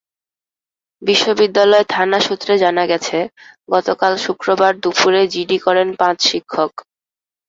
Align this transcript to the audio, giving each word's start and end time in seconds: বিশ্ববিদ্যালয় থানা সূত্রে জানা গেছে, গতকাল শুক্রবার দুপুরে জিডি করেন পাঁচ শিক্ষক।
বিশ্ববিদ্যালয় 1.01 1.85
থানা 1.89 2.19
সূত্রে 2.19 2.53
জানা 2.57 2.83
গেছে, 2.87 3.17
গতকাল 3.69 4.13
শুক্রবার 4.25 4.71
দুপুরে 4.83 5.21
জিডি 5.33 5.57
করেন 5.65 5.87
পাঁচ 5.99 6.17
শিক্ষক। 6.29 6.71